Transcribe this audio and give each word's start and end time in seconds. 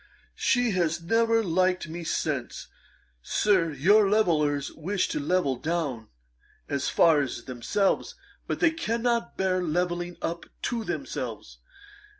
She 0.41 0.71
has 0.71 0.99
never 0.99 1.43
liked 1.43 1.87
me 1.87 2.03
since. 2.03 2.69
Sir, 3.21 3.71
your 3.71 4.09
levellers 4.09 4.71
wish 4.71 5.07
to 5.09 5.19
level 5.19 5.57
down 5.57 6.07
as 6.67 6.89
far 6.89 7.21
as 7.21 7.43
themselves; 7.45 8.15
but 8.47 8.61
they 8.61 8.71
cannot 8.71 9.37
bear 9.37 9.61
levelling 9.61 10.17
up 10.23 10.47
to 10.63 10.83
themselves. 10.83 11.59